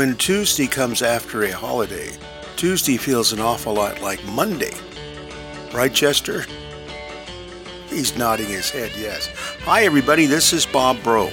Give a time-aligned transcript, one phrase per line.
[0.00, 2.08] when Tuesday comes after a holiday,
[2.56, 4.72] Tuesday feels an awful lot like Monday.
[5.74, 6.46] Right, Chester?
[7.90, 9.26] He's nodding his head, yes.
[9.64, 11.30] Hi, everybody, this is Bob Bro.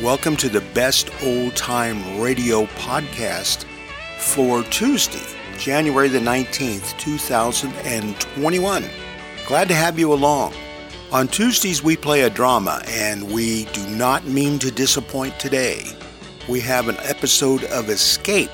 [0.00, 3.66] Welcome to the best old time radio podcast
[4.18, 5.26] for Tuesday,
[5.58, 8.84] January the 19th, 2021.
[9.46, 10.54] Glad to have you along.
[11.12, 15.84] On Tuesdays, we play a drama, and we do not mean to disappoint today.
[16.50, 18.50] We have an episode of Escape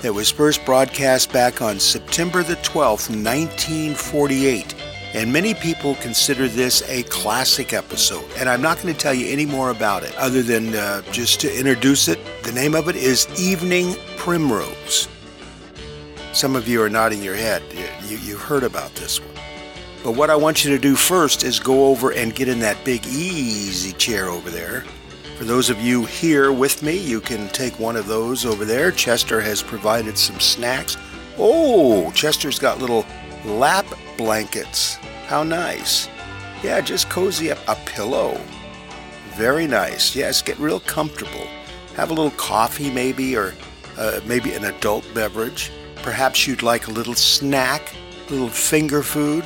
[0.00, 4.74] that was first broadcast back on September the 12th, 1948.
[5.12, 8.24] And many people consider this a classic episode.
[8.38, 11.38] And I'm not going to tell you any more about it other than uh, just
[11.40, 12.18] to introduce it.
[12.44, 15.06] The name of it is Evening Primrose.
[16.32, 17.62] Some of you are nodding your head.
[18.08, 19.28] You, you heard about this one.
[20.02, 22.82] But what I want you to do first is go over and get in that
[22.86, 24.84] big easy chair over there.
[25.36, 28.92] For those of you here with me, you can take one of those over there.
[28.92, 30.96] Chester has provided some snacks.
[31.38, 33.04] Oh, Chester's got little
[33.44, 34.94] lap blankets.
[35.26, 36.08] How nice.
[36.62, 38.40] Yeah, just cozy up a pillow.
[39.34, 40.14] Very nice.
[40.14, 41.46] Yes, get real comfortable.
[41.96, 43.54] Have a little coffee, maybe, or
[43.98, 45.72] uh, maybe an adult beverage.
[45.96, 47.94] Perhaps you'd like a little snack,
[48.28, 49.44] a little finger food.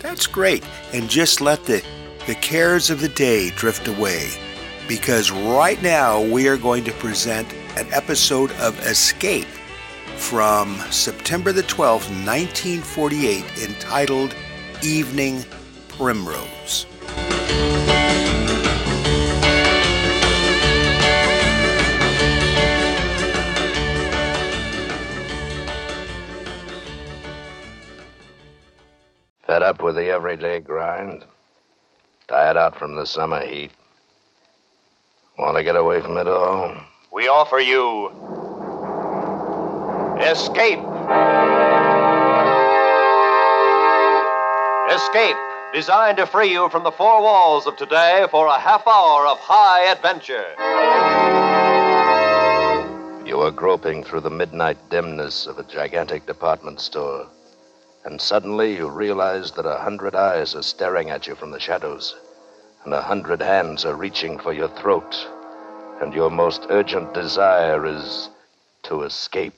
[0.00, 0.64] That's great.
[0.92, 1.84] And just let the,
[2.26, 4.30] the cares of the day drift away.
[4.88, 9.46] Because right now we are going to present an episode of Escape
[10.16, 14.34] from September the 12th, 1948, entitled
[14.84, 15.44] Evening
[15.88, 16.86] Primrose.
[29.46, 31.24] Fed up with the everyday grind?
[32.28, 33.72] Tired out from the summer heat?
[35.38, 36.74] Want to get away from it all?
[37.12, 38.10] We offer you
[40.20, 40.80] Escape.
[44.90, 45.36] Escape,
[45.74, 49.38] designed to free you from the four walls of today for a half hour of
[49.38, 50.46] high adventure.
[53.26, 57.26] You are groping through the midnight dimness of a gigantic department store,
[58.06, 62.16] and suddenly you realize that a hundred eyes are staring at you from the shadows,
[62.86, 65.26] and a hundred hands are reaching for your throat,
[66.00, 68.30] and your most urgent desire is
[68.84, 69.54] to escape.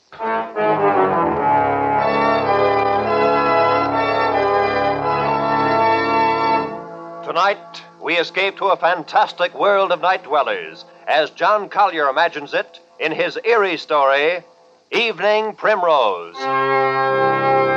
[7.22, 12.80] Tonight, we escape to a fantastic world of night dwellers, as John Collier imagines it
[12.98, 14.42] in his eerie story,
[14.90, 17.67] Evening Primrose.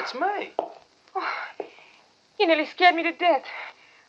[0.00, 0.52] It's me.
[2.38, 3.44] You nearly scared me to death.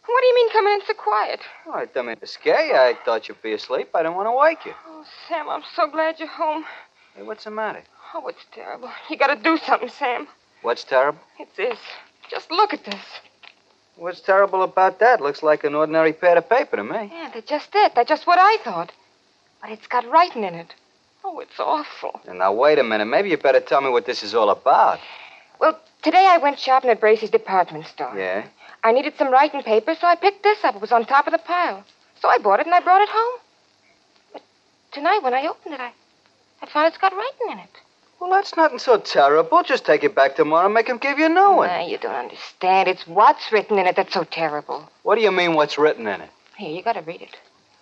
[0.05, 1.41] What do you mean coming in so quiet?
[1.67, 2.73] Oh, I didn't mean to scare you.
[2.75, 3.89] I thought you'd be asleep.
[3.93, 4.73] I didn't want to wake you.
[4.87, 6.63] Oh, Sam, I'm so glad you're home.
[7.13, 7.83] Hey, what's the matter?
[8.13, 8.89] Oh, it's terrible.
[9.09, 10.29] You gotta do something, Sam.
[10.61, 11.19] What's terrible?
[11.39, 11.77] It's this.
[12.29, 13.03] Just look at this.
[13.97, 15.19] What's terrible about that?
[15.19, 17.09] Looks like an ordinary pad of paper to me.
[17.11, 17.95] Yeah, they're just it.
[17.95, 18.93] They're just what I thought.
[19.61, 20.73] But it's got writing in it.
[21.25, 22.21] Oh, it's awful.
[22.29, 23.05] And now, wait a minute.
[23.05, 24.99] Maybe you better tell me what this is all about.
[25.61, 28.13] Well, today I went shopping at Bracey's department store.
[28.17, 28.45] Yeah?
[28.83, 30.75] I needed some writing paper, so I picked this up.
[30.75, 31.83] It was on top of the pile.
[32.19, 33.39] So I bought it and I brought it home.
[34.33, 34.41] But
[34.91, 35.91] tonight, when I opened it, I,
[36.61, 37.69] I found it's got writing in it.
[38.19, 39.63] Well, that's nothing so terrible.
[39.63, 41.69] Just take it back tomorrow and make him give you a new one.
[41.69, 42.87] Nah, you don't understand.
[42.87, 44.89] It's what's written in it that's so terrible.
[45.03, 46.29] What do you mean, what's written in it?
[46.57, 47.35] Here, you gotta read it.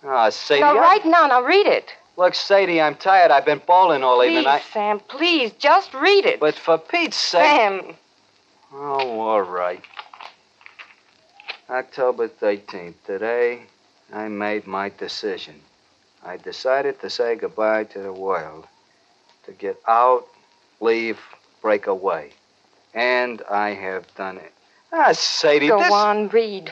[0.04, 0.60] Ah, Sadie.
[0.60, 1.92] now, I- right now, now read it.
[2.20, 3.30] Look, Sadie, I'm tired.
[3.30, 4.46] I've been bowling all Please, evening.
[4.46, 4.60] I...
[4.60, 6.38] Sam, please, just read it.
[6.38, 7.42] But for Pete's sake.
[7.42, 7.94] Sam,
[8.74, 9.82] Oh, all right.
[11.70, 12.92] October 13th.
[13.06, 13.62] Today,
[14.12, 15.62] I made my decision.
[16.22, 18.66] I decided to say goodbye to the world,
[19.46, 20.26] to get out,
[20.78, 21.18] leave,
[21.62, 22.32] break away.
[22.92, 24.52] And I have done it.
[24.92, 25.90] Ah, Sadie, go this.
[25.90, 26.70] on, read.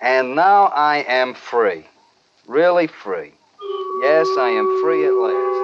[0.00, 1.86] And now I am free.
[2.46, 3.34] Really free.
[4.02, 5.60] Yes, I am free at last.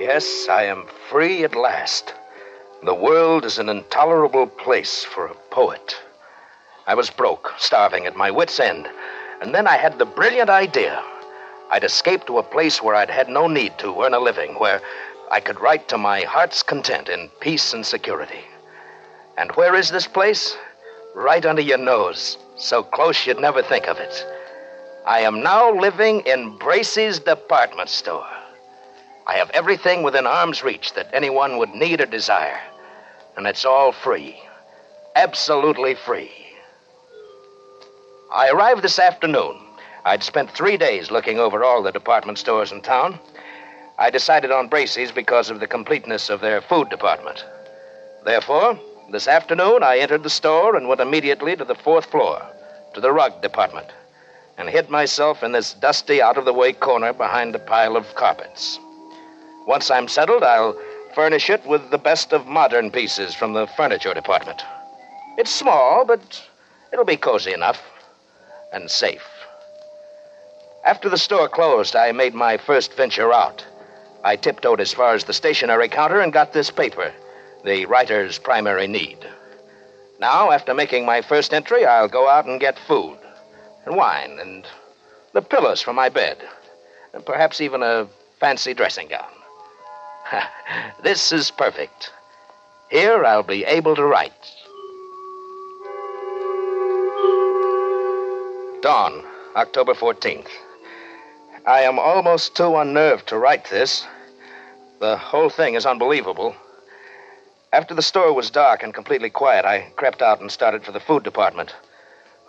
[0.00, 2.14] Yes, I am free at last.
[2.82, 5.94] The world is an intolerable place for a poet.
[6.88, 8.88] I was broke, starving, at my wits' end.
[9.40, 11.00] And then I had the brilliant idea.
[11.70, 14.82] I'd escape to a place where I'd had no need to earn a living, where
[15.30, 18.44] I could write to my heart's content in peace and security.
[19.38, 20.56] And where is this place?
[21.14, 24.26] Right under your nose, so close you'd never think of it.
[25.06, 28.26] I am now living in Bracey's department store.
[29.26, 32.60] I have everything within arm's reach that anyone would need or desire.
[33.36, 34.40] And it's all free.
[35.16, 36.30] Absolutely free.
[38.32, 39.58] I arrived this afternoon.
[40.04, 43.18] I'd spent three days looking over all the department stores in town.
[43.98, 47.44] I decided on Bracey's because of the completeness of their food department.
[48.24, 48.78] Therefore,
[49.10, 52.40] this afternoon I entered the store and went immediately to the fourth floor,
[52.94, 53.88] to the rug department,
[54.56, 58.14] and hid myself in this dusty, out of the way corner behind a pile of
[58.14, 58.78] carpets.
[59.66, 60.78] Once I'm settled, I'll
[61.14, 64.62] furnish it with the best of modern pieces from the furniture department.
[65.36, 66.42] It's small, but
[66.92, 67.82] it'll be cozy enough
[68.72, 69.26] and safe.
[70.84, 73.66] After the store closed, I made my first venture out.
[74.22, 77.12] I tiptoed as far as the stationery counter and got this paper,
[77.64, 79.18] the writer's primary need.
[80.18, 83.18] Now, after making my first entry, I'll go out and get food,
[83.86, 84.66] and wine, and
[85.32, 86.38] the pillows for my bed,
[87.14, 88.06] and perhaps even a
[88.38, 89.30] fancy dressing gown.
[91.02, 92.12] this is perfect.
[92.90, 94.32] Here I'll be able to write.
[98.82, 99.24] Dawn,
[99.56, 100.48] October 14th.
[101.66, 104.06] I am almost too unnerved to write this.
[105.00, 106.54] The whole thing is unbelievable.
[107.72, 110.98] After the store was dark and completely quiet, I crept out and started for the
[110.98, 111.72] food department.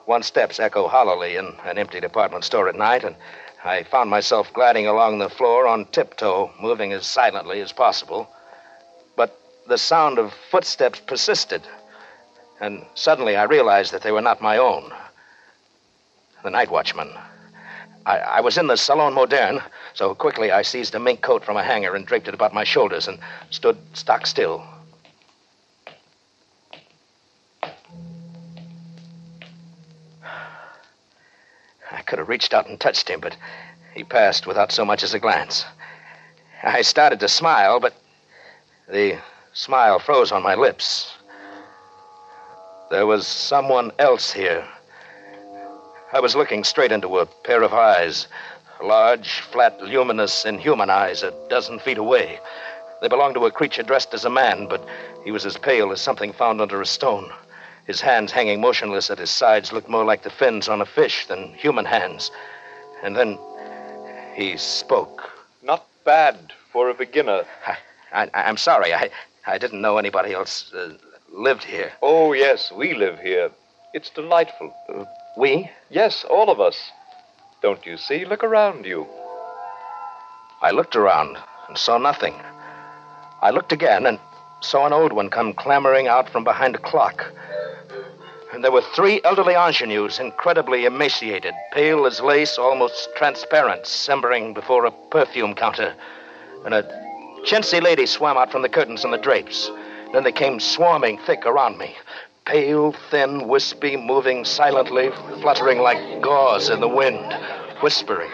[0.06, 3.16] One steps echo hollowly in an empty department store at night, and
[3.64, 8.34] I found myself gliding along the floor on tiptoe, moving as silently as possible.
[9.16, 11.62] But the sound of footsteps persisted,
[12.60, 14.92] and suddenly I realized that they were not my own.
[16.44, 17.14] The night watchman.
[18.08, 19.62] I, I was in the Salon Moderne,
[19.94, 22.64] so quickly I seized a mink coat from a hanger and draped it about my
[22.64, 23.20] shoulders and
[23.52, 24.66] stood stock still.
[31.92, 33.36] I could have reached out and touched him, but
[33.94, 35.66] he passed without so much as a glance.
[36.64, 37.94] I started to smile, but
[38.88, 39.20] the
[39.54, 41.14] smile froze on my lips.
[42.90, 44.68] There was someone else here.
[46.14, 48.28] I was looking straight into a pair of eyes,
[48.82, 52.40] large, flat, luminous, inhuman eyes, a dozen feet away.
[53.02, 54.86] They belonged to a creature dressed as a man, but
[55.24, 57.32] he was as pale as something found under a stone.
[57.88, 61.28] His hands hanging motionless at his sides looked more like the fins on a fish
[61.28, 62.32] than human hands.
[63.04, 63.38] And then
[64.36, 65.30] he spoke.
[65.64, 67.46] Not bad for a beginner.
[68.14, 68.94] I, am sorry.
[68.94, 69.10] I,
[69.46, 70.94] I didn't know anybody else uh,
[71.32, 71.92] lived here.
[72.02, 73.52] Oh, yes, we live here.
[73.94, 74.74] It's delightful.
[74.88, 75.06] Uh,
[75.38, 75.70] we?
[75.90, 76.92] Yes, all of us.
[77.62, 78.26] Don't you see?
[78.26, 79.08] Look around you.
[80.62, 81.38] I looked around
[81.68, 82.36] and saw nothing.
[83.42, 84.20] I looked again and
[84.62, 87.32] saw an old one come clambering out from behind a clock.
[88.54, 94.86] And there were three elderly ingenues, incredibly emaciated, pale as lace, almost transparent, simmering before
[94.86, 95.96] a perfume counter.
[96.66, 96.84] And a
[97.46, 99.72] chintzy lady swam out from the curtains and the drapes.
[100.12, 101.96] Then they came swarming thick around me.
[102.46, 107.34] Pale, thin, wispy, moving silently, fluttering like gauze in the wind,
[107.82, 108.32] whispering.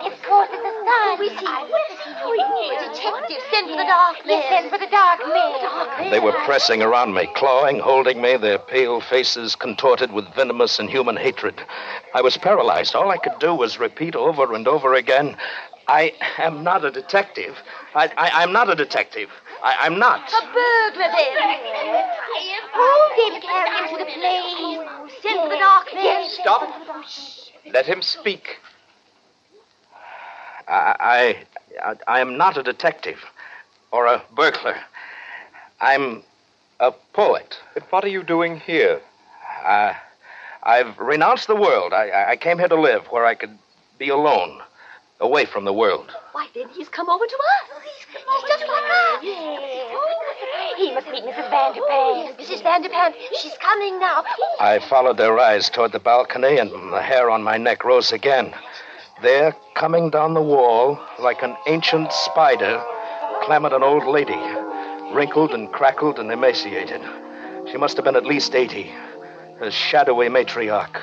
[0.00, 1.20] Of course, a sign.
[1.20, 2.68] We see.
[2.88, 4.38] Detective, send for the dark men.
[4.38, 6.10] Yes, send for the dark men.
[6.10, 10.88] They were pressing around me, clawing, holding me, their pale faces contorted with venomous and
[10.88, 11.62] human hatred.
[12.14, 12.94] I was paralyzed.
[12.94, 15.36] All I could do was repeat over and over again
[15.88, 17.56] I am not a detective.
[17.94, 19.30] I, I, am not a detective.
[19.64, 20.20] I, am not.
[20.28, 22.04] A burglar, then.
[22.74, 24.86] Oh, David, carry him to the plane.
[25.22, 26.28] Send for the dark men.
[26.28, 26.68] Stop.
[27.72, 28.58] Let him speak.
[30.68, 31.46] I,
[31.82, 33.18] I, I am not a detective
[33.90, 34.76] or a burglar.
[35.80, 36.22] I'm
[36.80, 37.58] a poet.
[37.74, 39.00] But what are you doing here?
[39.64, 39.94] Uh,
[40.62, 41.92] I've renounced the world.
[41.92, 43.56] I, I came here to live where I could
[43.98, 44.60] be alone,
[45.20, 46.12] away from the world.
[46.32, 47.70] Why, then he's come over to us.
[47.74, 49.22] Oh, he's, he's just like us.
[49.22, 49.88] Yes.
[49.90, 51.50] Oh, he must meet Mrs.
[51.50, 52.38] Vanderpant.
[52.38, 52.62] Yes, Mrs.
[52.62, 54.22] Vanderpant, she's coming now.
[54.60, 58.54] I followed their eyes toward the balcony, and the hair on my neck rose again.
[59.20, 62.80] There, coming down the wall, like an ancient spider,
[63.42, 64.38] clambered an old lady,
[65.12, 67.00] wrinkled and crackled and emaciated.
[67.68, 68.92] She must have been at least 80,
[69.60, 71.00] a shadowy matriarch.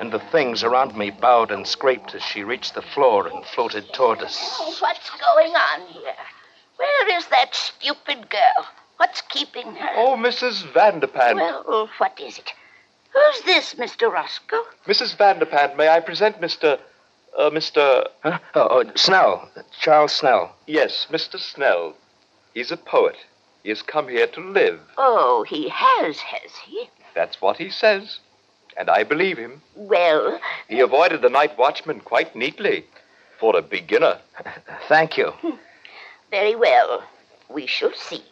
[0.00, 3.90] And the things around me bowed and scraped as she reached the floor and floated
[3.94, 4.38] toward us.
[4.60, 6.12] Oh, what's going on here?
[6.76, 8.66] Where is that stupid girl?
[8.98, 9.88] What's keeping her?
[9.96, 10.70] Oh, Mrs.
[10.72, 11.36] Vanderpant.
[11.36, 12.52] Well, what is it?
[13.12, 14.12] Who's this, Mr.
[14.12, 14.62] Roscoe?
[14.86, 15.16] Mrs.
[15.16, 16.78] Vanderpant, may I present Mr.
[17.38, 18.06] Uh, Mr.
[18.22, 18.38] Huh?
[18.54, 19.48] Oh, oh, Snell.
[19.80, 20.54] Charles Snell.
[20.66, 21.38] Yes, Mr.
[21.38, 21.94] Snell.
[22.54, 23.16] He's a poet.
[23.62, 24.80] He has come here to live.
[24.98, 26.88] Oh, he has, has he?
[27.14, 28.18] That's what he says.
[28.76, 29.62] And I believe him.
[29.74, 32.84] Well, He avoided the night watchman quite neatly.
[33.38, 34.18] For a beginner.
[34.88, 35.32] Thank you.
[36.30, 37.02] very well.
[37.48, 38.22] We shall see.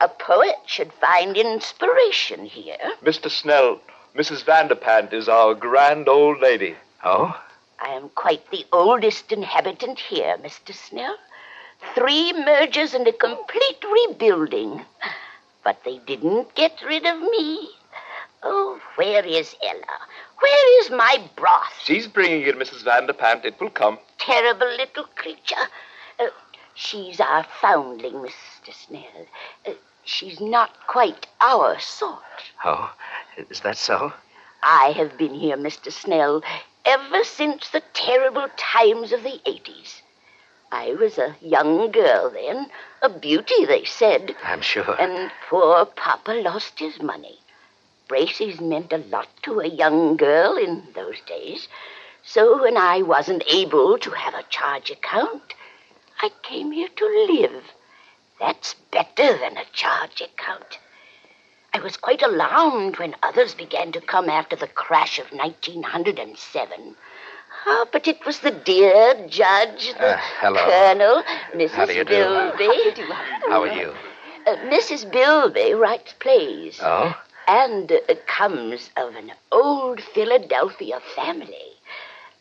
[0.00, 2.78] A poet should find inspiration here.
[3.04, 3.30] Mr.
[3.30, 3.80] Snell,
[4.16, 4.44] Mrs.
[4.44, 6.74] Vanderpant is our grand old lady.
[7.04, 7.38] Oh?
[7.80, 10.74] I am quite the oldest inhabitant here, Mr.
[10.74, 11.16] Snell.
[11.94, 14.86] Three mergers and a complete rebuilding.
[15.62, 17.68] But they didn't get rid of me.
[18.42, 19.98] Oh, where is Ella?
[20.40, 21.74] Where is my broth?
[21.82, 22.84] She's bringing it, Mrs.
[22.84, 23.44] Vanderpant.
[23.44, 23.98] It will come.
[24.18, 25.68] Terrible little creature.
[26.18, 26.28] Uh,
[26.74, 28.72] she's our foundling, Mr.
[28.72, 29.26] Snell.
[29.66, 29.72] Uh,
[30.04, 32.22] she's not quite our sort.
[32.64, 32.94] Oh,
[33.50, 34.12] is that so?
[34.62, 35.92] I have been here, Mr.
[35.92, 36.42] Snell,
[36.84, 40.02] ever since the terrible times of the 80s.
[40.70, 45.00] I was a young girl then, a beauty, they said, I'm sure.
[45.00, 47.38] and poor Papa lost his money.
[48.08, 51.68] Bracey's meant a lot to a young girl in those days.
[52.22, 55.54] So when I wasn't able to have a charge account,
[56.20, 57.64] I came here to live.
[58.40, 60.78] That's better than a charge account.
[61.74, 66.94] I was quite alarmed when others began to come after the crash of 1907.
[67.66, 70.64] Ah, but it was the dear judge, the Uh, hello.
[70.64, 71.70] colonel, Mrs.
[71.70, 72.52] How do you do?
[72.56, 73.02] Bilby.
[73.48, 73.92] How are you?
[74.46, 75.10] Uh, Mrs.
[75.10, 77.16] Bilby writes plays Oh?
[77.48, 81.72] and uh, comes of an old Philadelphia family.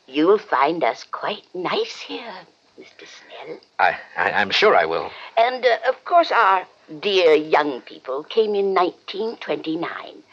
[0.05, 2.35] You'll find us quite nice here,
[2.79, 3.05] Mr.
[3.07, 3.59] Snell.
[3.79, 5.11] I, I, I'm sure I will.
[5.37, 6.65] And, uh, of course, our
[7.01, 10.23] dear young people came in 1929.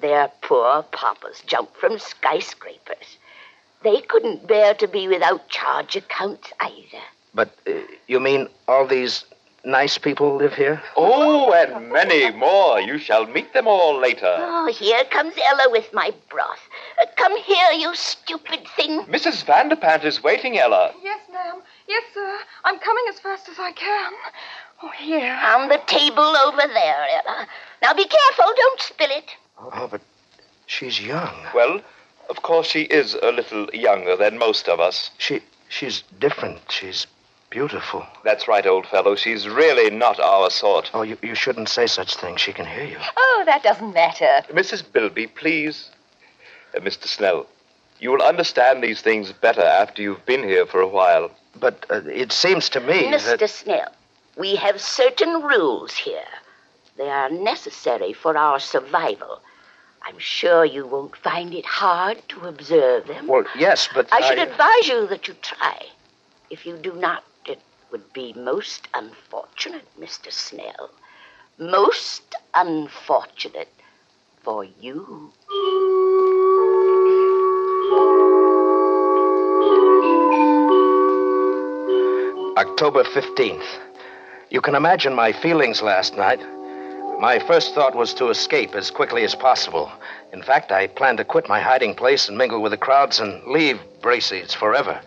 [0.00, 3.18] Their poor papas jumped from skyscrapers.
[3.82, 7.04] They couldn't bear to be without charge accounts either.
[7.34, 7.72] But uh,
[8.06, 9.24] you mean all these
[9.64, 10.82] nice people live here?
[10.96, 12.80] Oh, and many more.
[12.80, 14.34] You shall meet them all later.
[14.38, 16.60] Oh, here comes Ella with my broth.
[17.00, 19.04] Uh, come here, you stupid thing.
[19.04, 19.44] Mrs.
[19.44, 20.92] Vanderpant is waiting, Ella.
[21.02, 21.62] Yes, ma'am.
[21.86, 22.38] Yes, sir.
[22.64, 24.12] I'm coming as fast as I can.
[24.82, 25.38] Oh, here.
[25.44, 27.46] On the table over there, Ella.
[27.82, 29.30] Now be careful, don't spill it.
[29.58, 30.00] Oh, but
[30.66, 31.34] she's young.
[31.54, 31.80] Well,
[32.30, 35.10] of course she is a little younger than most of us.
[35.18, 36.60] She she's different.
[36.70, 37.06] She's
[37.50, 38.04] beautiful.
[38.24, 39.14] That's right, old fellow.
[39.14, 40.90] She's really not our sort.
[40.94, 42.40] Oh, you, you shouldn't say such things.
[42.40, 42.98] She can hear you.
[43.16, 44.42] Oh, that doesn't matter.
[44.50, 44.82] Mrs.
[44.92, 45.90] Bilby, please.
[46.76, 47.06] Uh, Mr.
[47.06, 47.46] Snell,
[48.04, 51.30] you will understand these things better after you've been here for a while.
[51.58, 53.38] But uh, it seems to me Mr.
[53.38, 53.92] that Snell,
[54.36, 56.32] we have certain rules here.
[56.98, 59.40] They are necessary for our survival.
[60.02, 63.26] I'm sure you won't find it hard to observe them.
[63.26, 65.86] well, yes, but I should advise you that you try.
[66.50, 70.30] If you do not, it would be most unfortunate, Mr.
[70.30, 70.90] Snell.
[71.56, 73.72] Most unfortunate
[74.42, 75.32] for you.
[82.56, 83.66] October 15th.
[84.48, 86.38] You can imagine my feelings last night.
[87.18, 89.90] My first thought was to escape as quickly as possible.
[90.32, 93.44] In fact, I planned to quit my hiding place and mingle with the crowds and
[93.48, 95.00] leave Bracey's forever.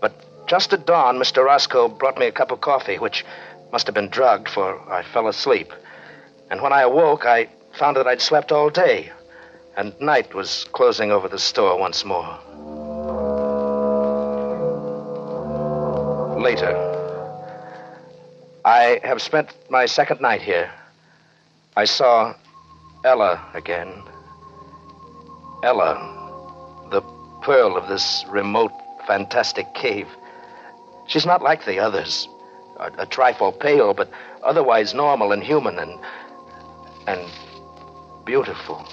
[0.00, 0.14] But
[0.46, 1.44] just at dawn, Mr.
[1.44, 3.24] Roscoe brought me a cup of coffee, which
[3.72, 5.72] must have been drugged, for I fell asleep.
[6.48, 9.10] And when I awoke, I found that I'd slept all day,
[9.76, 12.38] and night was closing over the store once more.
[16.38, 16.72] Later.
[18.64, 20.70] I have spent my second night here.
[21.76, 22.34] I saw
[23.04, 23.92] Ella again.
[25.64, 27.02] Ella, the
[27.42, 28.70] pearl of this remote,
[29.06, 30.06] fantastic cave.
[31.08, 32.28] She's not like the others.
[32.78, 34.08] A, a trifle pale, but
[34.44, 35.98] otherwise normal and human and.
[37.08, 37.28] and
[38.24, 38.86] beautiful.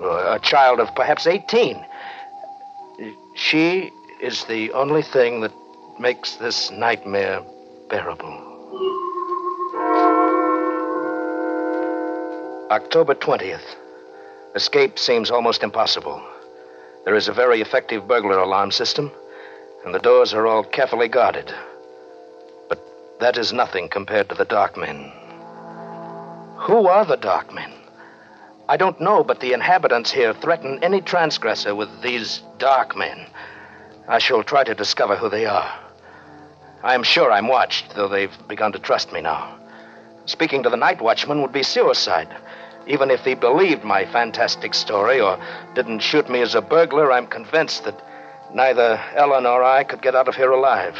[0.00, 1.84] A child of perhaps 18.
[3.36, 5.52] She is the only thing that
[5.98, 7.42] makes this nightmare
[7.88, 8.32] bearable.
[12.70, 13.76] October 20th.
[14.54, 16.22] Escape seems almost impossible.
[17.04, 19.12] There is a very effective burglar alarm system,
[19.84, 21.52] and the doors are all carefully guarded.
[22.68, 22.80] But
[23.20, 25.12] that is nothing compared to the Dark Men.
[26.60, 27.72] Who are the Dark Men?
[28.68, 33.26] I don't know, but the inhabitants here threaten any transgressor with these Dark Men.
[34.08, 35.83] I shall try to discover who they are.
[36.84, 39.58] I am sure I'm watched, though they've begun to trust me now.
[40.26, 42.28] Speaking to the night watchman would be suicide.
[42.86, 45.38] Even if he believed my fantastic story or
[45.74, 47.98] didn't shoot me as a burglar, I'm convinced that
[48.52, 50.98] neither Ella nor I could get out of here alive.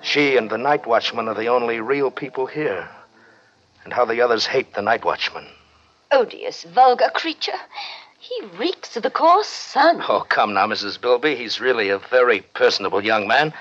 [0.00, 2.88] She and the night watchman are the only real people here.
[3.84, 5.48] And how the others hate the night watchman.
[6.10, 7.60] Odious, vulgar creature.
[8.18, 10.02] He reeks of the coarse sun.
[10.08, 10.98] Oh, come now, Mrs.
[10.98, 11.36] Bilby.
[11.36, 13.52] He's really a very personable young man.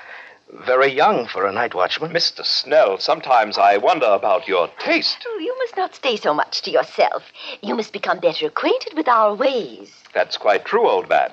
[0.52, 2.12] Very young for a night watchman.
[2.12, 2.46] Mr.
[2.46, 5.18] Snell, sometimes I wonder about your taste.
[5.28, 7.24] Oh, you must not stay so much to yourself.
[7.62, 9.94] You must become better acquainted with our ways.
[10.14, 11.32] That's quite true, old man.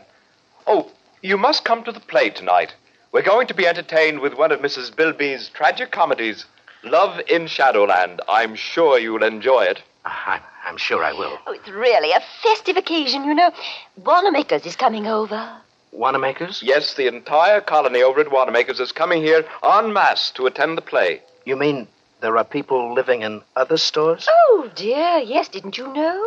[0.66, 0.90] Oh,
[1.22, 2.74] you must come to the play tonight.
[3.12, 4.94] We're going to be entertained with one of Mrs.
[4.94, 6.44] Bilby's tragic comedies,
[6.82, 8.20] Love in Shadowland.
[8.28, 9.80] I'm sure you'll enjoy it.
[10.04, 11.38] Ah, I'm, I'm sure I will.
[11.46, 13.52] Oh, it's really a festive occasion, you know.
[13.96, 15.56] Wanamaker's is coming over.
[15.94, 16.62] Wanamaker's?
[16.62, 20.82] Yes, the entire colony over at Wanamaker's is coming here en masse to attend the
[20.82, 21.22] play.
[21.44, 21.88] You mean
[22.20, 24.26] there are people living in other stores?
[24.28, 26.24] Oh, dear, yes, didn't you know?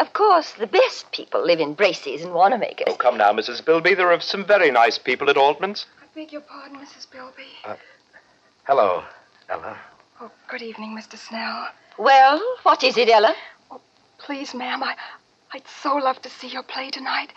[0.00, 2.88] Of course, the best people live in Bracey's and Wanamaker's.
[2.88, 3.64] Oh, come now, Mrs.
[3.64, 3.94] Bilby.
[3.94, 5.86] There are some very nice people at Altman's.
[6.02, 7.10] I beg your pardon, Mrs.
[7.10, 7.46] Bilby.
[7.64, 7.76] Uh,
[8.64, 9.04] hello,
[9.48, 9.78] Ella.
[10.20, 11.16] Oh, good evening, Mr.
[11.16, 11.68] Snell.
[11.96, 13.34] Well, what is it, Ella?
[13.70, 13.80] Oh,
[14.18, 14.96] Please, ma'am, I,
[15.52, 17.32] I'd so love to see your play tonight.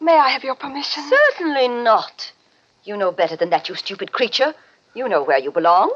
[0.00, 1.02] May I have your permission?
[1.08, 2.32] Certainly not.
[2.84, 4.54] You know better than that, you stupid creature.
[4.94, 5.92] You know where you belong.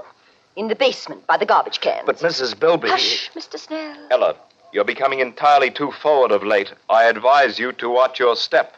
[0.56, 2.04] In the basement by the garbage cans.
[2.06, 2.58] But Mrs.
[2.58, 2.88] Bilby.
[2.88, 3.58] Hush, Mr.
[3.58, 3.96] Snell.
[4.10, 4.34] Ella,
[4.72, 6.72] you're becoming entirely too forward of late.
[6.88, 8.74] I advise you to watch your step.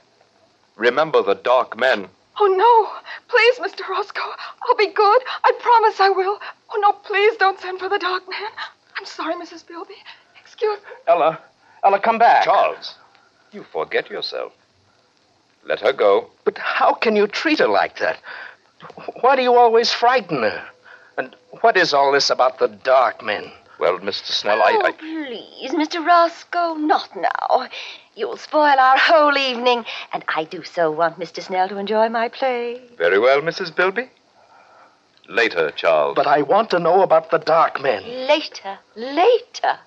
[0.77, 2.09] Remember the dark men.
[2.39, 3.01] Oh, no.
[3.29, 3.89] Please, Mr.
[3.89, 4.21] Roscoe.
[4.21, 5.23] I'll be good.
[5.45, 6.39] I promise I will.
[6.71, 8.51] Oh, no, please don't send for the dark man.
[8.99, 9.67] I'm sorry, Mrs.
[9.67, 9.95] Bilby.
[10.43, 10.91] Excuse me.
[11.07, 11.39] Ella.
[11.85, 12.45] Ella, come back.
[12.45, 12.95] Charles,
[13.53, 14.53] you forget yourself.
[15.65, 16.31] Let her go.
[16.45, 18.19] But how can you treat her like that?
[19.21, 20.65] Why do you always frighten her?
[21.19, 23.53] And what is all this about the dark men?
[23.79, 24.27] Well, Mr.
[24.33, 24.93] Snell, Oh, I, I.
[24.93, 26.05] please, Mr.
[26.05, 27.69] Roscoe, not now.
[28.15, 31.43] You'll spoil our whole evening, and I do so want Mr.
[31.43, 32.83] Snell to enjoy my play.
[32.99, 33.75] Very well, Mrs.
[33.75, 34.11] Bilby.
[35.29, 36.15] Later, Charles.
[36.17, 38.03] But I want to know about the dark men.
[38.27, 39.79] Later, later.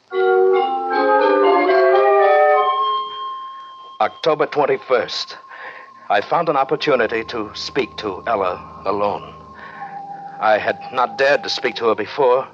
[4.02, 5.36] October 21st.
[6.10, 9.34] I found an opportunity to speak to Ella alone.
[10.40, 12.46] I had not dared to speak to her before.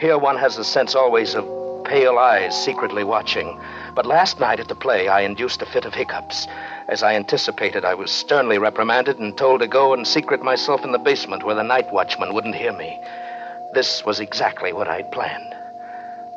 [0.00, 1.44] Here one has the sense always of
[1.84, 3.60] pale eyes secretly watching.
[3.94, 6.48] But last night at the play, I induced a fit of hiccups.
[6.88, 10.90] As I anticipated, I was sternly reprimanded and told to go and secret myself in
[10.90, 12.98] the basement where the night watchman wouldn't hear me.
[13.74, 15.54] This was exactly what I'd planned.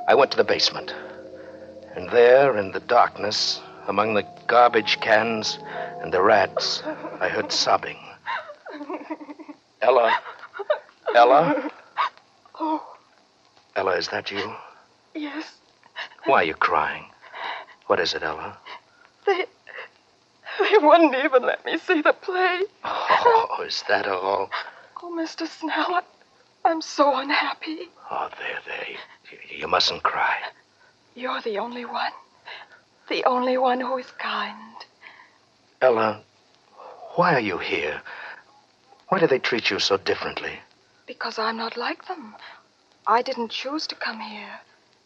[0.07, 0.93] I went to the basement.
[1.95, 5.59] And there, in the darkness, among the garbage cans
[6.01, 6.83] and the rats,
[7.19, 7.97] I heard sobbing.
[9.81, 10.17] Ella.
[11.15, 11.71] Ella?
[12.59, 12.95] Oh,
[13.75, 14.53] Ella, is that you?
[15.15, 15.55] yes.
[16.25, 17.05] Why are you crying?
[17.87, 18.57] What is it, Ella?
[19.25, 19.45] They.
[20.59, 22.61] They wouldn't even let me see the play.
[22.83, 24.49] Oh, is that all?
[25.01, 25.47] Oh, Mr.
[25.47, 26.01] Snell, I,
[26.63, 27.89] I'm so unhappy.
[28.11, 28.87] Oh, there, there.
[29.31, 30.37] You, you mustn't cry.
[31.15, 32.11] You're the only one.
[33.09, 34.75] The only one who is kind.
[35.81, 36.23] Ella,
[37.15, 38.01] why are you here?
[39.09, 40.59] Why do they treat you so differently?
[41.05, 42.35] Because I'm not like them.
[43.05, 44.61] I didn't choose to come here.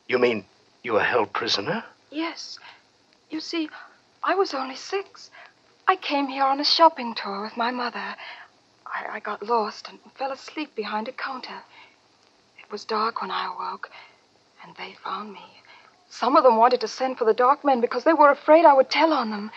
[0.08, 0.46] You mean
[0.84, 1.84] you were held prisoner?
[2.12, 2.60] Yes.
[3.30, 3.70] You see,
[4.24, 5.32] I was only six.
[5.88, 8.16] I came here on a shopping tour with my mother.
[8.86, 11.64] I, I got lost and fell asleep behind a counter.
[12.60, 13.90] It was dark when I awoke,
[14.64, 15.57] and they found me.
[16.10, 18.74] Some of them wanted to send for the dark men because they were afraid I
[18.74, 19.52] would tell on them.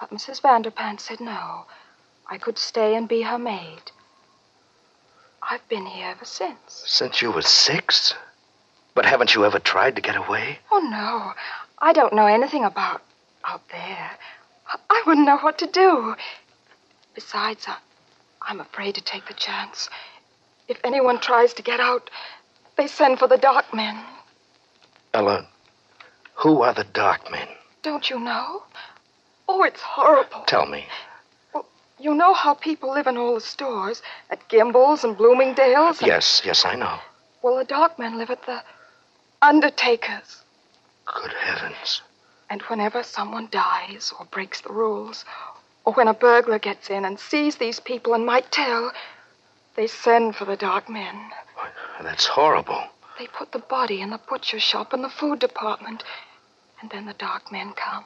[0.00, 0.40] But Mrs.
[0.40, 1.66] Vanderpant said no.
[2.26, 3.90] I could stay and be her maid.
[5.42, 6.82] I've been here ever since.
[6.86, 8.14] Since you were six?
[8.94, 10.58] But haven't you ever tried to get away?
[10.70, 11.34] Oh, no.
[11.78, 13.02] I don't know anything about
[13.44, 14.10] out there.
[14.90, 16.16] I- wouldn't know what to do.
[17.14, 17.76] Besides, I,
[18.40, 19.90] I'm afraid to take the chance.
[20.66, 22.08] If anyone tries to get out,
[22.76, 24.02] they send for the dark men.
[25.12, 25.46] Ella,
[26.44, 27.48] who are the dark men?
[27.82, 28.62] Don't you know?
[29.48, 30.44] Oh, it's horrible.
[30.46, 30.84] Tell me.
[31.54, 31.64] Well,
[31.98, 36.00] You know how people live in all the stores at Gimbel's and Bloomingdale's?
[36.00, 36.98] and- Yes, yes, I know.
[37.42, 38.62] Well, the dark men live at the
[39.40, 40.42] Undertaker's.
[41.06, 42.02] Good heavens.
[42.50, 45.24] And whenever someone dies or breaks the rules,
[45.86, 48.92] or when a burglar gets in and sees these people and might tell,
[49.76, 51.30] they send for the dark men.
[52.02, 52.84] That's horrible.
[53.18, 56.02] They put the body in the butcher shop and the food department,
[56.84, 58.04] and then the dark men come.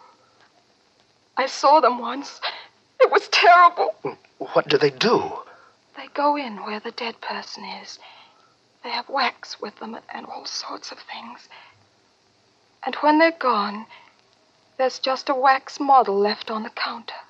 [1.37, 2.41] I saw them once.
[3.01, 3.93] It was terrible.
[4.39, 5.33] What do they do?
[5.97, 7.99] They go in where the dead person is.
[8.85, 11.49] They have wax with them and all sorts of things.
[12.87, 13.87] And when they're gone,
[14.77, 17.23] there's just a wax model left on the counter.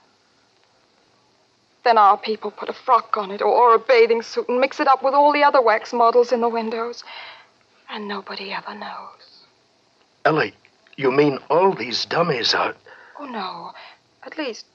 [1.83, 4.87] Then our people put a frock on it or, a bathing suit and mix it
[4.87, 7.05] up with all the other wax models in the windows.
[7.89, 9.47] And nobody ever knows.
[10.27, 10.53] Ellie,
[10.99, 12.75] you mean all these dummies are.
[13.19, 13.71] Oh, no.
[14.25, 14.67] At least,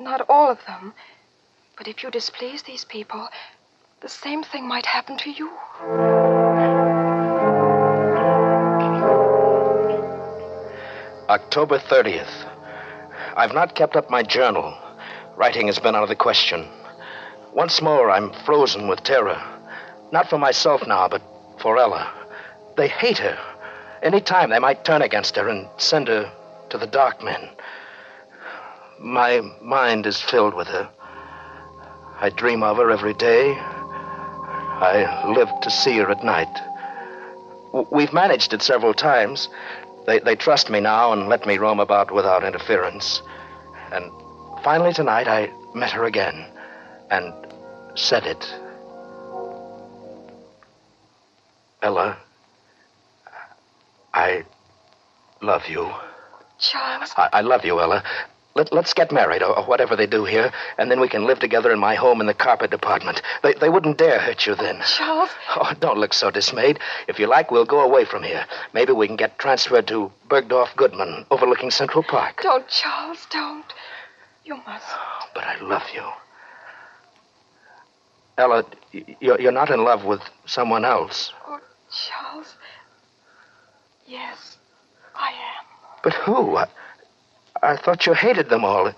[0.00, 0.94] not all of them.
[1.76, 3.28] But if you displease these people,
[4.00, 5.50] the same thing might happen to you.
[11.28, 12.48] October 30th.
[13.36, 14.78] I've not kept up my journal.
[15.36, 16.68] Writing has been out of the question.
[17.54, 19.42] Once more, I'm frozen with terror.
[20.12, 21.22] Not for myself now, but
[21.58, 22.12] for Ella.
[22.76, 23.38] They hate her.
[24.02, 26.30] Any time they might turn against her and send her
[26.70, 27.48] to the dark men.
[28.98, 30.88] My mind is filled with her.
[32.20, 33.54] I dream of her every day.
[33.56, 36.48] I live to see her at night.
[37.92, 39.48] We've managed it several times.
[40.06, 43.22] They, they trust me now and let me roam about without interference.
[43.92, 44.10] And
[44.64, 46.46] finally tonight I met her again
[47.10, 47.32] and
[47.94, 48.52] said it.
[51.82, 52.18] Ella,
[54.14, 54.44] I
[55.40, 55.90] love you.
[56.58, 58.02] Charles, I, I love you, Ella.
[58.54, 61.38] Let, let's get married, or, or whatever they do here, and then we can live
[61.38, 63.22] together in my home in the carpet department.
[63.42, 64.80] They, they wouldn't dare hurt you then.
[64.86, 66.78] Charles, Oh, don't look so dismayed.
[67.08, 68.44] If you like, we'll go away from here.
[68.74, 72.40] Maybe we can get transferred to Bergdorf Goodman, overlooking Central Park.
[72.42, 73.64] don't, Charles, don't.
[74.44, 74.86] You must.
[75.34, 76.04] But I love you.
[78.36, 78.64] Ella,
[79.20, 81.32] you're, you're not in love with someone else.
[81.46, 81.58] Oh,
[81.90, 82.54] Charles.
[84.12, 84.58] Yes,
[85.14, 85.64] I am.
[86.02, 86.56] But who?
[86.56, 86.66] I,
[87.62, 88.92] I thought you hated them all.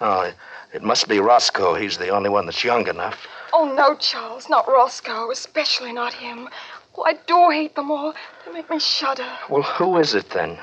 [0.00, 0.34] Oh, it,
[0.72, 1.74] it must be Roscoe.
[1.74, 3.26] He's the only one that's young enough.
[3.52, 6.48] Oh, no, Charles, not Roscoe, especially not him.
[6.96, 8.14] Oh, I do hate them all.
[8.46, 9.30] They make me shudder.
[9.50, 10.58] Well, who is it then?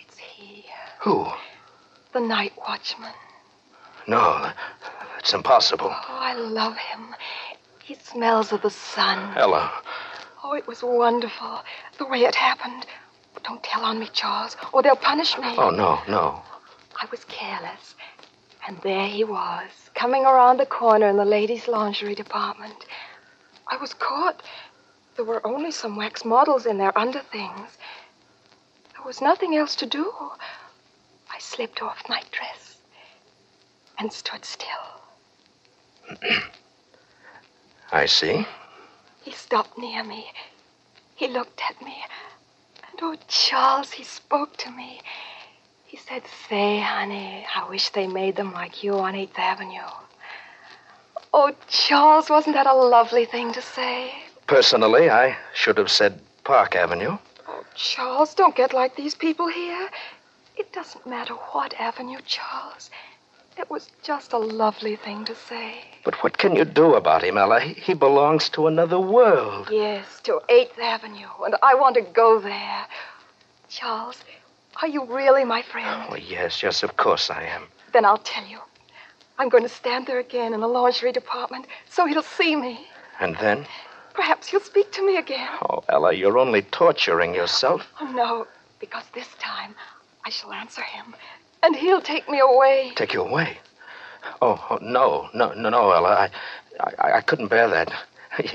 [0.00, 0.64] It's he,
[1.02, 1.28] Who?
[2.12, 3.12] the night watchman.
[4.08, 4.50] No,
[5.20, 5.90] it's impossible.
[5.92, 7.14] Oh, I love him.
[7.84, 9.36] He smells of the sun.
[9.36, 9.70] Ella,
[10.42, 11.60] Oh, it was wonderful,
[11.98, 12.86] the way it happened.
[13.34, 15.54] But don't tell on me, Charles, or they'll punish me.
[15.58, 16.42] oh, no, no.
[17.00, 17.94] I was careless.
[18.66, 22.86] And there he was, coming around the corner in the ladies' lingerie department.
[23.66, 24.42] I was caught.
[25.16, 27.78] There were only some wax models in their underthings.
[28.94, 30.12] There was nothing else to do.
[31.32, 32.78] I slipped off my dress
[33.98, 34.68] and stood still.
[37.92, 38.46] I see.
[39.22, 40.30] He stopped near me.
[41.14, 42.04] He looked at me.
[42.90, 45.00] And oh, Charles, he spoke to me.
[45.84, 49.90] He said, Say, honey, I wish they made them like you on 8th Avenue.
[51.32, 54.12] Oh, Charles, wasn't that a lovely thing to say?
[54.46, 57.18] Personally, I should have said Park Avenue.
[57.46, 59.90] Oh, Charles, don't get like these people here.
[60.56, 62.90] It doesn't matter what avenue, Charles.
[63.60, 65.84] It was just a lovely thing to say.
[66.02, 67.60] But what can you do about him, Ella?
[67.60, 69.68] He, he belongs to another world.
[69.70, 72.86] Yes, to 8th Avenue, and I want to go there.
[73.68, 74.24] Charles,
[74.80, 76.06] are you really my friend?
[76.08, 77.64] Oh, yes, yes, of course I am.
[77.92, 78.60] Then I'll tell you.
[79.38, 82.88] I'm going to stand there again in the lingerie department so he'll see me.
[83.20, 83.66] And then?
[84.14, 85.50] Perhaps he'll speak to me again.
[85.68, 87.86] Oh, Ella, you're only torturing yourself.
[88.00, 88.46] Oh, no,
[88.80, 89.74] because this time
[90.24, 91.14] I shall answer him,
[91.62, 92.92] and he'll take me away.
[92.96, 93.58] Take you away.
[94.42, 96.30] Oh, oh, no, no, no, no, Ella.
[96.80, 97.92] I, I, I couldn't bear that.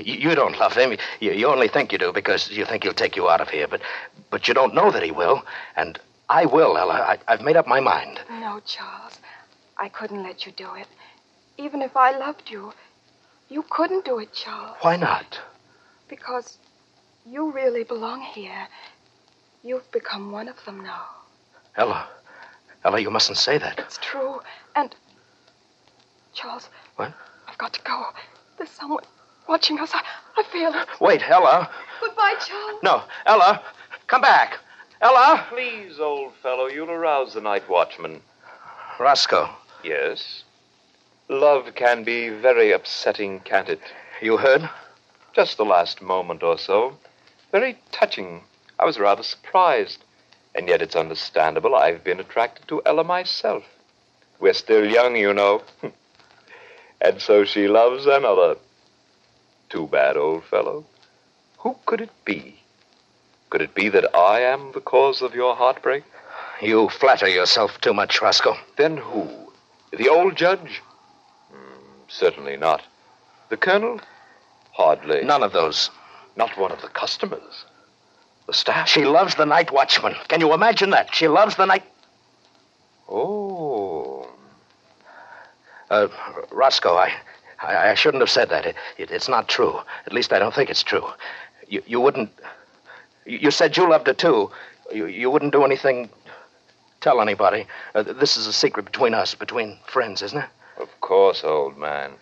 [0.00, 0.96] You, you don't love him.
[1.20, 3.68] You, you only think you do because you think he'll take you out of here.
[3.68, 3.82] But,
[4.30, 5.42] but you don't know that he will.
[5.76, 6.94] And I will, Ella.
[6.94, 8.20] I, I've made up my mind.
[8.30, 9.18] No, Charles,
[9.76, 10.86] I couldn't let you do it.
[11.58, 12.72] Even if I loved you,
[13.48, 14.76] you couldn't do it, Charles.
[14.80, 15.38] Why not?
[16.08, 16.58] Because
[17.24, 18.68] you really belong here.
[19.62, 21.06] You've become one of them now.
[21.76, 22.08] Ella,
[22.84, 23.78] Ella, you mustn't say that.
[23.78, 24.40] It's true.
[24.74, 24.94] And,
[26.34, 26.68] Charles.
[26.96, 27.12] What?
[27.48, 28.06] I've got to go.
[28.58, 29.02] There's someone
[29.48, 29.90] watching us.
[29.94, 30.02] I,
[30.36, 30.88] I feel it.
[31.00, 31.70] Wait, Ella.
[32.00, 32.80] Goodbye, Charles.
[32.82, 33.62] No, Ella,
[34.06, 34.58] come back.
[35.00, 35.46] Ella.
[35.50, 38.20] Please, old fellow, you'll arouse the night watchman.
[38.98, 39.50] Roscoe,
[39.84, 40.42] Yes.
[41.28, 43.80] Love can be very upsetting, can't it?
[44.22, 44.68] you heard?
[45.34, 46.96] Just the last moment or so.
[47.52, 48.42] Very touching.
[48.78, 50.02] I was rather surprised.
[50.56, 51.74] And yet it's understandable.
[51.74, 53.64] I've been attracted to Ella myself.
[54.40, 55.62] We're still young, you know.
[57.00, 58.56] and so she loves another.
[59.68, 60.86] Too bad, old fellow.
[61.58, 62.58] Who could it be?
[63.50, 66.04] Could it be that I am the cause of your heartbreak?
[66.62, 68.56] You flatter yourself too much, Roscoe.
[68.76, 69.28] Then who?
[69.92, 70.82] The old judge?
[71.52, 72.82] Hmm, certainly not.
[73.50, 74.00] The colonel?
[74.72, 75.22] Hardly.
[75.22, 75.90] None of those.
[76.34, 77.64] Not one of the customers.
[78.46, 78.88] The staff?
[78.88, 80.14] She loves the night watchman.
[80.28, 81.14] Can you imagine that?
[81.14, 81.82] She loves the night.
[83.08, 84.28] Oh.
[85.90, 86.08] Uh,
[86.50, 87.12] Roscoe, I,
[87.60, 88.66] I, I shouldn't have said that.
[88.66, 89.80] It, it, it's not true.
[90.06, 91.06] At least I don't think it's true.
[91.68, 92.30] You, you wouldn't.
[93.24, 94.50] You, you said you loved her too.
[94.92, 96.08] You, you wouldn't do anything.
[97.00, 97.66] Tell anybody.
[97.94, 100.48] Uh, this is a secret between us, between friends, isn't it?
[100.78, 102.12] Of course, old man.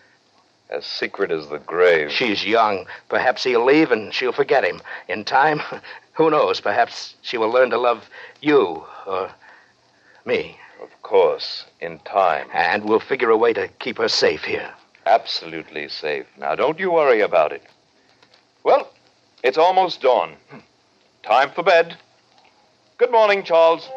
[0.69, 2.11] As secret as the grave.
[2.11, 2.87] She's young.
[3.07, 4.81] Perhaps he'll leave and she'll forget him.
[5.07, 5.61] In time,
[6.13, 6.59] who knows?
[6.59, 8.09] Perhaps she will learn to love
[8.41, 9.31] you or
[10.25, 10.57] me.
[10.81, 12.47] Of course, in time.
[12.53, 14.73] And we'll figure a way to keep her safe here.
[15.05, 16.25] Absolutely safe.
[16.37, 17.63] Now, don't you worry about it.
[18.63, 18.91] Well,
[19.43, 20.35] it's almost dawn.
[21.21, 21.97] Time for bed.
[22.97, 23.87] Good morning, Charles.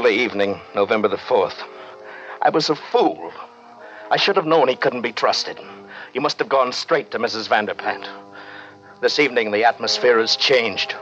[0.00, 1.62] Early evening, November the 4th.
[2.40, 3.34] I was a fool.
[4.10, 5.60] I should have known he couldn't be trusted.
[6.14, 7.50] You must have gone straight to Mrs.
[7.50, 8.08] Vanderpant.
[9.02, 10.94] This evening, the atmosphere has changed.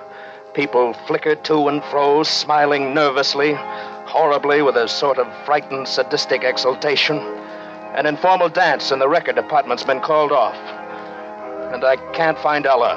[0.52, 7.18] People flicker to and fro, smiling nervously, horribly, with a sort of frightened, sadistic exultation.
[7.94, 10.56] An informal dance in the record department's been called off.
[11.72, 12.96] And I can't find Ella.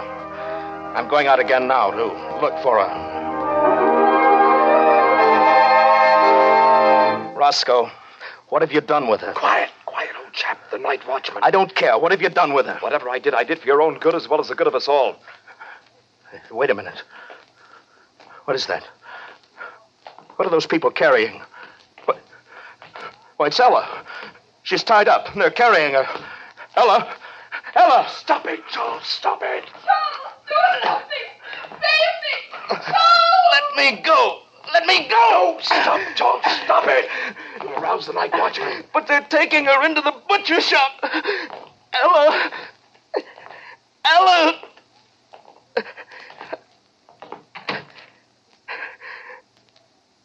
[0.95, 3.20] I'm going out again now to look for her.
[7.41, 7.89] Roscoe,
[8.49, 9.33] what have you done with her?
[9.33, 10.59] Quiet, quiet, old chap.
[10.69, 11.39] The night watchman.
[11.43, 11.97] I don't care.
[11.97, 12.77] What have you done with her?
[12.81, 14.75] Whatever I did, I did for your own good as well as the good of
[14.75, 15.15] us all.
[16.51, 17.01] Wait a minute.
[18.45, 18.83] What is that?
[20.35, 21.41] What are those people carrying?
[22.05, 22.19] What?
[23.37, 24.05] Why, it's Ella.
[24.61, 26.07] She's tied up, and they're carrying her.
[26.75, 27.11] Ella!
[27.73, 28.07] Ella!
[28.07, 29.07] Stop it, Charles.
[29.07, 29.63] Stop it.
[29.65, 31.27] Charles, do something!
[31.71, 32.85] Save me!
[32.85, 33.45] Charles!
[33.51, 34.43] Let me go!
[34.73, 35.57] Let me go!
[35.61, 36.43] Stop, Charles.
[36.63, 37.09] Stop it.
[37.61, 38.83] You'll arouse the night watchman.
[38.93, 40.91] But they're taking her into the butcher shop.
[41.93, 42.51] Ella!
[44.05, 44.61] Ella!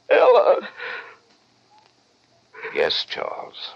[0.08, 0.68] Ella!
[2.74, 3.70] Yes, Charles.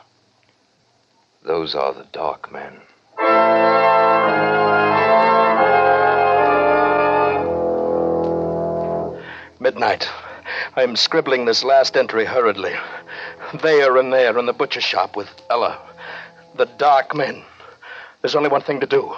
[1.43, 2.81] Those are the dark men.
[9.59, 10.09] Midnight.
[10.77, 12.73] I'm scribbling this last entry hurriedly.
[13.61, 15.77] There and there in the butcher shop with Ella.
[16.55, 17.43] The dark men.
[18.23, 19.13] There's only one thing to do.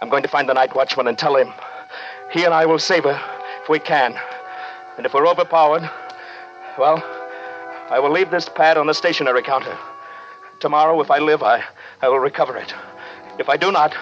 [0.00, 1.52] I'm going to find the night watchman and tell him.
[2.30, 3.20] He and I will save her
[3.62, 4.18] if we can.
[4.96, 5.82] And if we're overpowered,
[6.78, 7.02] well,
[7.90, 9.76] I will leave this pad on the stationery counter.
[10.58, 11.62] Tomorrow, if I live, I,
[12.00, 12.72] I will recover it.
[13.38, 13.92] If I do not,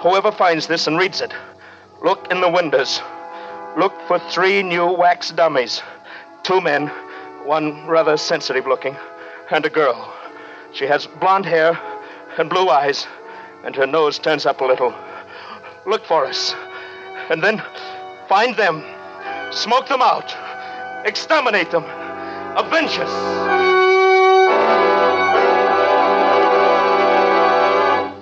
[0.00, 1.32] whoever finds this and reads it,
[2.04, 3.00] look in the windows.
[3.78, 5.82] Look for three new wax dummies.
[6.42, 6.88] Two men,
[7.44, 8.96] one rather sensitive looking,
[9.52, 10.12] and a girl.
[10.72, 11.78] She has blonde hair
[12.38, 13.06] and blue eyes,
[13.64, 14.92] and her nose turns up a little.
[15.86, 16.56] Look for us.
[17.30, 17.62] And then
[18.28, 18.82] find them.
[19.52, 20.36] Smoke them out.
[21.06, 21.84] Exterminate them.
[22.58, 23.58] Avenge us.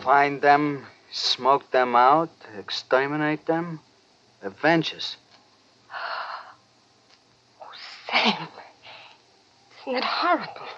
[0.05, 3.81] Find them, smoke them out, exterminate them,
[4.43, 5.17] avenge us.
[8.11, 8.49] Sam,
[9.81, 10.69] isn't that horrible?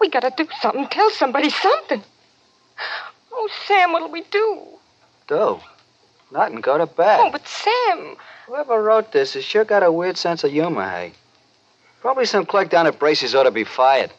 [0.00, 0.86] We gotta do something.
[0.88, 2.02] Tell somebody something.
[3.32, 4.62] Oh, Sam, what'll we do?
[5.28, 5.60] Do?
[6.30, 7.20] Nothing, go to bed.
[7.20, 8.16] Oh, but Sam.
[8.46, 11.12] Whoever wrote this has sure got a weird sense of humor, hey?
[12.00, 14.12] Probably some clerk down at Bracey's ought to be fired.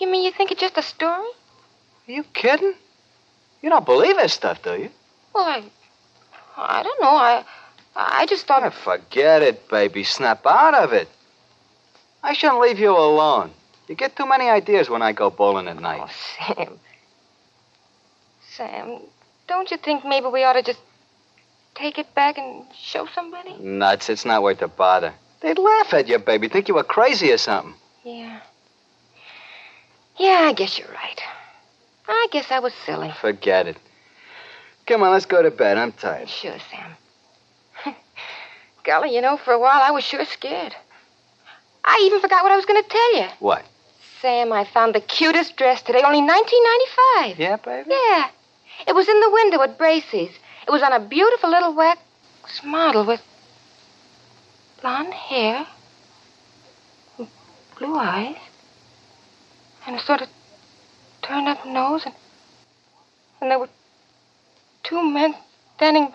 [0.00, 1.28] You mean you think it's just a story?
[2.08, 2.74] Are you kidding?
[3.60, 4.90] You don't believe this stuff, do you?
[5.32, 5.62] Well, I.
[6.56, 7.10] I don't know.
[7.10, 7.44] I.
[7.94, 8.62] I just thought.
[8.62, 10.04] Ah, forget it, baby.
[10.04, 11.08] Snap out of it.
[12.22, 13.50] I shouldn't leave you alone.
[13.88, 16.00] You get too many ideas when I go bowling at night.
[16.02, 16.78] Oh, Sam.
[18.56, 18.98] Sam,
[19.48, 20.80] don't you think maybe we ought to just
[21.74, 23.54] take it back and show somebody?
[23.58, 24.08] Nuts.
[24.08, 25.14] It's not worth the bother.
[25.40, 26.48] They'd laugh at you, baby.
[26.48, 27.74] Think you were crazy or something.
[28.04, 28.40] Yeah.
[30.16, 31.20] Yeah, I guess you're right.
[32.06, 33.12] I guess I was silly.
[33.20, 33.76] Forget it.
[34.86, 35.78] Come on, let's go to bed.
[35.78, 36.28] I'm tired.
[36.28, 36.96] Sure, Sam.
[38.84, 40.74] Golly, you know, for a while I was sure scared.
[41.84, 43.26] I even forgot what I was going to tell you.
[43.38, 43.64] What?
[44.20, 47.38] Sam, I found the cutest dress today, only 19.95.
[47.38, 47.90] Yeah, baby?
[47.90, 48.28] Yeah.
[48.86, 50.30] It was in the window at Bracey's.
[50.66, 52.00] It was on a beautiful little wax
[52.64, 53.20] model with
[54.80, 55.66] blonde hair,
[57.78, 58.36] blue eyes,
[59.86, 60.28] and a sort of
[61.22, 62.14] turned up nose, and,
[63.40, 63.68] and there were
[64.82, 65.34] two men
[65.76, 66.12] standing.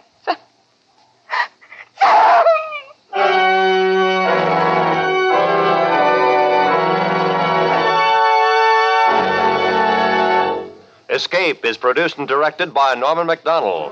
[11.17, 13.91] Escape is produced and directed by Norman Macdonnell.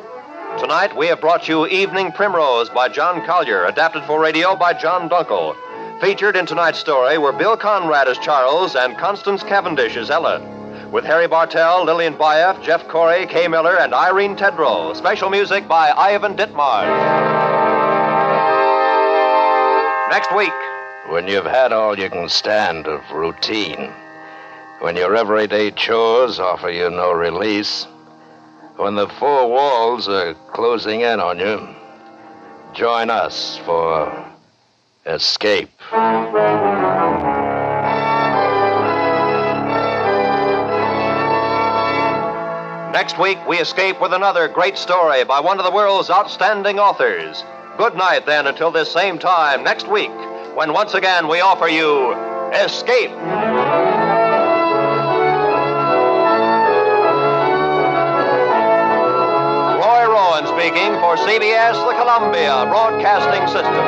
[0.59, 5.09] Tonight, we have brought you Evening Primrose by John Collier, adapted for radio by John
[5.09, 5.55] Dunkel.
[5.99, 10.39] Featured in tonight's story were Bill Conrad as Charles and Constance Cavendish as Ella.
[10.91, 14.95] With Harry Bartell, Lillian Buyeff, Jeff Corey, Kay Miller, and Irene Tedrow.
[14.95, 16.85] Special music by Ivan Ditmars.
[20.11, 20.53] Next week.
[21.09, 23.91] When you've had all you can stand of routine,
[24.85, 27.87] when your everyday chores offer you no release,
[28.75, 31.67] when the four walls are closing in on you,
[32.75, 34.31] join us for
[35.07, 35.71] Escape.
[42.93, 47.43] Next week, we escape with another great story by one of the world's outstanding authors.
[47.79, 50.13] Good night, then, until this same time next week,
[50.53, 52.13] when once again we offer you
[52.53, 53.94] Escape.
[60.65, 63.85] Speaking for CBS, the Columbia Broadcasting System.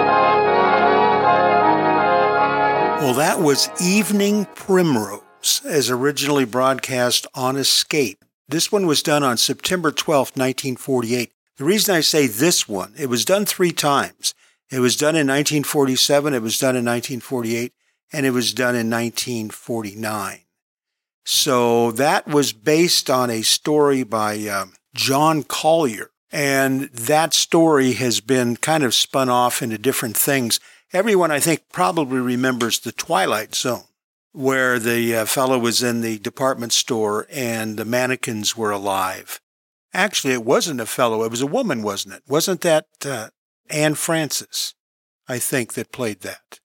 [3.02, 8.24] Well, that was Evening Primrose, as originally broadcast on Escape.
[8.48, 11.32] This one was done on September 12, 1948.
[11.58, 14.36] The reason I say this one, it was done three times.
[14.70, 17.74] It was done in 1947, it was done in 1948,
[18.14, 20.42] and it was done in 1949.
[21.26, 26.12] So that was based on a story by um, John Collier.
[26.32, 30.60] And that story has been kind of spun off into different things.
[30.92, 33.86] Everyone, I think, probably remembers The Twilight Zone,
[34.34, 39.40] where the uh, fellow was in the department store and the mannequins were alive.
[39.94, 42.24] Actually, it wasn't a fellow, it was a woman, wasn't it?
[42.28, 43.30] Wasn't that uh,
[43.70, 44.76] Anne Francis,
[45.28, 46.60] I think, that played that?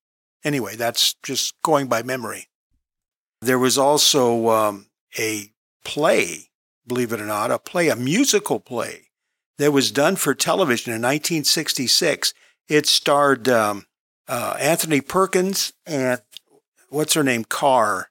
[0.44, 2.48] Anyway, that's just going by memory.
[3.40, 5.52] There was also um, a
[5.84, 6.50] play,
[6.86, 9.11] believe it or not, a play, a musical play
[9.62, 12.34] that was done for television in 1966.
[12.68, 13.84] It starred um,
[14.26, 16.20] uh, Anthony Perkins and
[16.88, 17.44] what's her name?
[17.44, 18.08] Carr,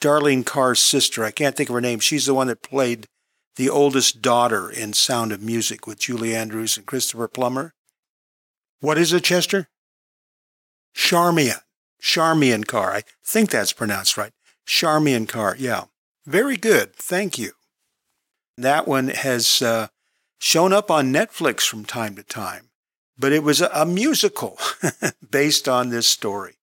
[0.00, 1.24] Darlene Carr's sister.
[1.24, 1.98] I can't think of her name.
[1.98, 3.08] She's the one that played
[3.56, 7.74] the oldest daughter in Sound of Music with Julie Andrews and Christopher Plummer.
[8.78, 9.66] What is it, Chester?
[10.94, 11.62] Charmian.
[12.00, 12.92] Charmian Carr.
[12.92, 14.30] I think that's pronounced right.
[14.64, 15.56] Charmian Carr.
[15.58, 15.86] Yeah.
[16.26, 16.94] Very good.
[16.94, 17.54] Thank you.
[18.56, 19.88] That one has uh,
[20.38, 22.70] shown up on Netflix from time to time,
[23.18, 24.58] but it was a, a musical
[25.30, 26.54] based on this story.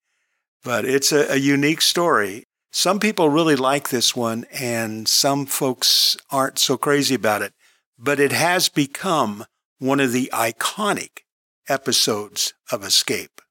[0.63, 2.45] But it's a, a unique story.
[2.71, 7.53] Some people really like this one, and some folks aren't so crazy about it.
[7.97, 9.45] But it has become
[9.77, 11.19] one of the iconic
[11.67, 13.41] episodes of Escape.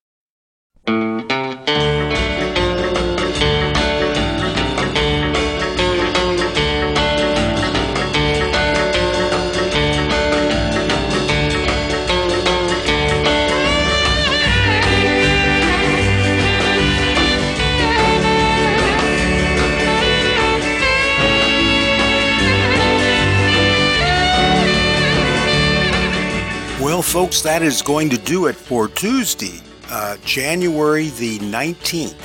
[27.23, 32.21] Folks, that is going to do it for Tuesday, uh, January the 19th,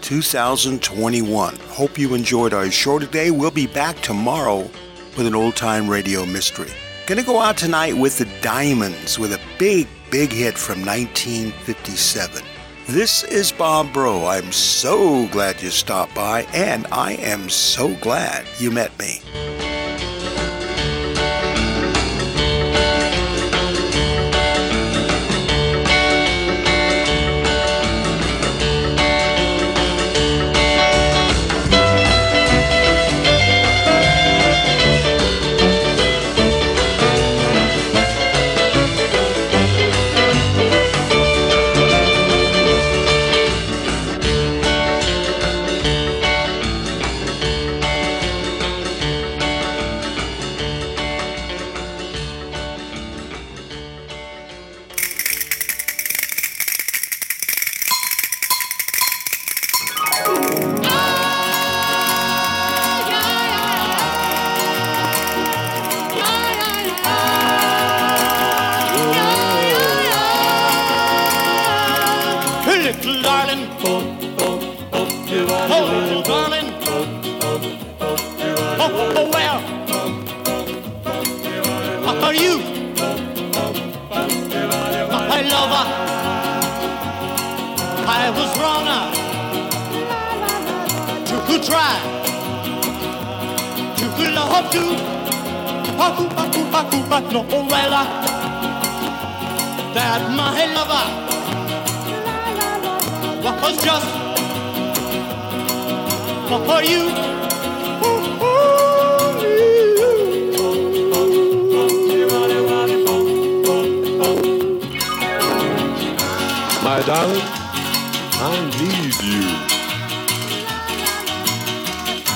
[0.00, 1.54] 2021.
[1.68, 3.30] Hope you enjoyed our show today.
[3.30, 4.70] We'll be back tomorrow
[5.18, 6.70] with an old time radio mystery.
[7.06, 12.42] Gonna go out tonight with the Diamonds with a big, big hit from 1957.
[12.88, 14.24] This is Bob Bro.
[14.24, 19.20] I'm so glad you stopped by, and I am so glad you met me.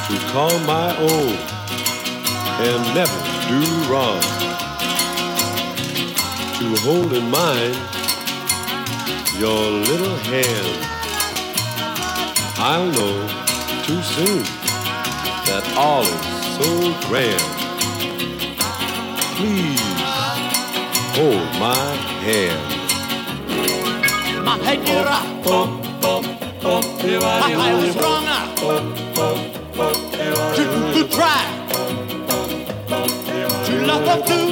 [0.08, 1.34] To call my own
[2.62, 3.18] and never
[3.50, 4.22] do wrong.
[6.58, 7.76] To hold in mind
[9.36, 10.76] your little hand.
[12.56, 13.16] I'll know
[13.82, 14.44] too soon
[15.48, 16.68] that all is so
[17.08, 17.48] grand.
[19.36, 19.80] Please
[21.16, 21.84] hold my
[22.22, 22.62] hand.
[24.44, 25.26] My head get up.
[27.22, 29.55] I was wrong
[30.32, 30.62] uh, to,
[30.94, 31.42] to try
[33.66, 34.46] to love her too.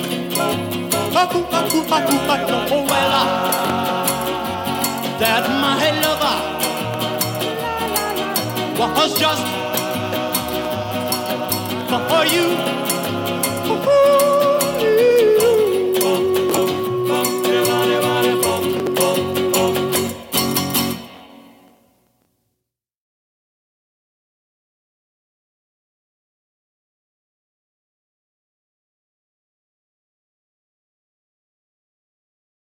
[1.14, 3.26] Aku, aku, aku, but no, well, uh,
[5.18, 6.38] that my lover
[8.78, 9.44] was just
[12.08, 12.73] for you.